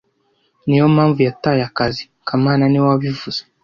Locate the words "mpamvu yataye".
0.95-1.61